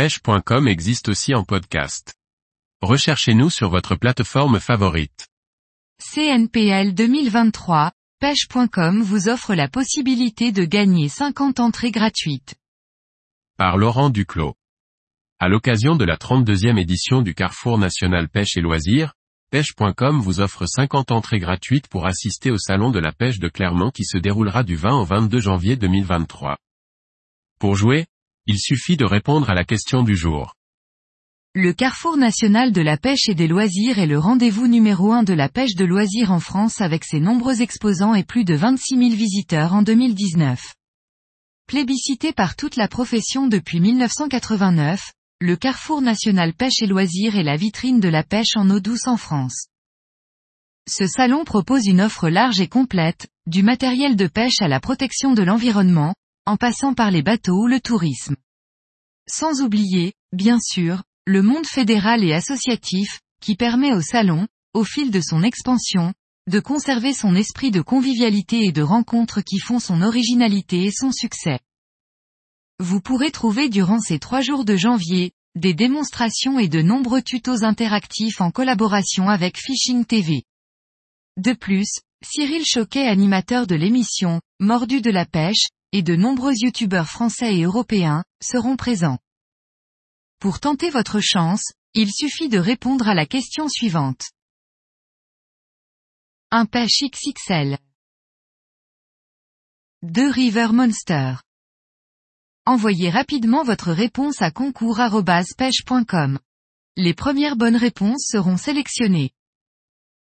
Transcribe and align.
pêche.com 0.00 0.66
existe 0.66 1.10
aussi 1.10 1.34
en 1.34 1.44
podcast. 1.44 2.14
Recherchez-nous 2.80 3.50
sur 3.50 3.68
votre 3.68 3.96
plateforme 3.96 4.58
favorite. 4.58 5.26
CNPL 5.98 6.94
2023, 6.94 7.92
pêche.com 8.18 9.02
vous 9.02 9.28
offre 9.28 9.54
la 9.54 9.68
possibilité 9.68 10.52
de 10.52 10.64
gagner 10.64 11.10
50 11.10 11.60
entrées 11.60 11.90
gratuites. 11.90 12.54
Par 13.58 13.76
Laurent 13.76 14.08
Duclos. 14.08 14.54
À 15.38 15.50
l'occasion 15.50 15.96
de 15.96 16.06
la 16.06 16.16
32e 16.16 16.78
édition 16.78 17.20
du 17.20 17.34
Carrefour 17.34 17.76
National 17.76 18.30
Pêche 18.30 18.56
et 18.56 18.62
Loisirs, 18.62 19.12
pêche.com 19.50 20.18
vous 20.18 20.40
offre 20.40 20.64
50 20.64 21.10
entrées 21.10 21.40
gratuites 21.40 21.88
pour 21.88 22.06
assister 22.06 22.50
au 22.50 22.56
Salon 22.56 22.90
de 22.90 23.00
la 23.00 23.12
pêche 23.12 23.38
de 23.38 23.50
Clermont 23.50 23.90
qui 23.90 24.06
se 24.06 24.16
déroulera 24.16 24.62
du 24.62 24.76
20 24.76 24.98
au 24.98 25.04
22 25.04 25.40
janvier 25.40 25.76
2023. 25.76 26.56
Pour 27.58 27.74
jouer, 27.74 28.06
il 28.50 28.58
suffit 28.58 28.96
de 28.96 29.04
répondre 29.04 29.48
à 29.48 29.54
la 29.54 29.62
question 29.62 30.02
du 30.02 30.16
jour. 30.16 30.56
Le 31.54 31.72
Carrefour 31.72 32.16
national 32.16 32.72
de 32.72 32.80
la 32.80 32.96
pêche 32.96 33.28
et 33.28 33.36
des 33.36 33.46
loisirs 33.46 34.00
est 34.00 34.08
le 34.08 34.18
rendez-vous 34.18 34.66
numéro 34.66 35.12
un 35.12 35.22
de 35.22 35.32
la 35.32 35.48
pêche 35.48 35.76
de 35.76 35.84
loisirs 35.84 36.32
en 36.32 36.40
France 36.40 36.80
avec 36.80 37.04
ses 37.04 37.20
nombreux 37.20 37.62
exposants 37.62 38.12
et 38.12 38.24
plus 38.24 38.44
de 38.44 38.54
26 38.54 38.96
000 38.96 39.10
visiteurs 39.10 39.72
en 39.72 39.82
2019. 39.82 40.74
Plébiscité 41.68 42.32
par 42.32 42.56
toute 42.56 42.74
la 42.74 42.88
profession 42.88 43.46
depuis 43.46 43.78
1989, 43.78 45.12
le 45.40 45.54
Carrefour 45.54 46.02
national 46.02 46.52
pêche 46.52 46.82
et 46.82 46.88
loisirs 46.88 47.36
est 47.36 47.44
la 47.44 47.56
vitrine 47.56 48.00
de 48.00 48.08
la 48.08 48.24
pêche 48.24 48.56
en 48.56 48.68
eau 48.68 48.80
douce 48.80 49.06
en 49.06 49.16
France. 49.16 49.66
Ce 50.88 51.06
salon 51.06 51.44
propose 51.44 51.86
une 51.86 52.00
offre 52.00 52.28
large 52.28 52.60
et 52.60 52.66
complète, 52.66 53.28
du 53.46 53.62
matériel 53.62 54.16
de 54.16 54.26
pêche 54.26 54.60
à 54.60 54.66
la 54.66 54.80
protection 54.80 55.34
de 55.34 55.42
l'environnement, 55.44 56.14
en 56.46 56.56
passant 56.56 56.94
par 56.94 57.10
les 57.10 57.22
bateaux 57.22 57.62
ou 57.62 57.66
le 57.66 57.80
tourisme. 57.80 58.36
Sans 59.28 59.62
oublier, 59.62 60.14
bien 60.32 60.58
sûr, 60.60 61.02
le 61.26 61.42
monde 61.42 61.66
fédéral 61.66 62.24
et 62.24 62.32
associatif, 62.32 63.20
qui 63.40 63.56
permet 63.56 63.92
au 63.92 64.00
salon, 64.00 64.48
au 64.74 64.84
fil 64.84 65.10
de 65.10 65.20
son 65.20 65.42
expansion, 65.42 66.12
de 66.48 66.60
conserver 66.60 67.12
son 67.14 67.34
esprit 67.34 67.70
de 67.70 67.80
convivialité 67.80 68.64
et 68.64 68.72
de 68.72 68.82
rencontres 68.82 69.40
qui 69.40 69.58
font 69.58 69.78
son 69.78 70.02
originalité 70.02 70.84
et 70.84 70.90
son 70.90 71.12
succès. 71.12 71.60
Vous 72.78 73.00
pourrez 73.00 73.30
trouver 73.30 73.68
durant 73.68 74.00
ces 74.00 74.18
trois 74.18 74.40
jours 74.40 74.64
de 74.64 74.76
janvier, 74.76 75.32
des 75.54 75.74
démonstrations 75.74 76.58
et 76.58 76.68
de 76.68 76.80
nombreux 76.80 77.22
tutos 77.22 77.64
interactifs 77.64 78.40
en 78.40 78.50
collaboration 78.50 79.28
avec 79.28 79.58
Fishing 79.58 80.04
TV. 80.04 80.44
De 81.36 81.52
plus, 81.52 82.00
Cyril 82.24 82.64
Choquet 82.64 83.06
animateur 83.06 83.66
de 83.66 83.74
l'émission, 83.74 84.40
Mordu 84.60 85.00
de 85.00 85.10
la 85.10 85.26
pêche, 85.26 85.68
et 85.92 86.02
de 86.02 86.16
nombreux 86.16 86.54
youtubeurs 86.54 87.08
français 87.08 87.56
et 87.56 87.62
européens, 87.62 88.24
seront 88.42 88.76
présents. 88.76 89.18
Pour 90.38 90.60
tenter 90.60 90.90
votre 90.90 91.20
chance, 91.20 91.72
il 91.94 92.12
suffit 92.12 92.48
de 92.48 92.58
répondre 92.58 93.08
à 93.08 93.14
la 93.14 93.26
question 93.26 93.68
suivante. 93.68 94.30
Un 96.50 96.66
pêche 96.66 97.02
XXL. 97.02 97.78
2 100.02 100.30
River 100.30 100.68
Monster. 100.72 101.34
Envoyez 102.66 103.10
rapidement 103.10 103.64
votre 103.64 103.92
réponse 103.92 104.40
à 104.42 104.50
concours.pêche.com. 104.50 106.38
Les 106.96 107.14
premières 107.14 107.56
bonnes 107.56 107.76
réponses 107.76 108.26
seront 108.30 108.56
sélectionnées. 108.56 109.32